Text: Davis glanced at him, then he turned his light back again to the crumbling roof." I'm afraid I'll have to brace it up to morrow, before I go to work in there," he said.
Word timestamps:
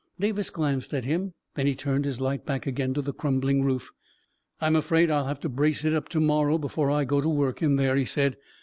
Davis 0.19 0.49
glanced 0.49 0.95
at 0.95 1.03
him, 1.05 1.35
then 1.53 1.67
he 1.67 1.75
turned 1.75 2.05
his 2.05 2.19
light 2.19 2.43
back 2.43 2.65
again 2.65 2.91
to 2.91 3.03
the 3.03 3.13
crumbling 3.13 3.61
roof." 3.63 3.91
I'm 4.59 4.75
afraid 4.75 5.11
I'll 5.11 5.27
have 5.27 5.39
to 5.41 5.47
brace 5.47 5.85
it 5.85 5.93
up 5.93 6.09
to 6.09 6.19
morrow, 6.19 6.57
before 6.57 6.89
I 6.89 7.03
go 7.05 7.21
to 7.21 7.29
work 7.29 7.61
in 7.61 7.75
there," 7.75 7.95
he 7.95 8.05
said. 8.05 8.35